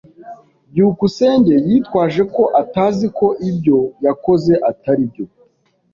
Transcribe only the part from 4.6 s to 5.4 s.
atari byo.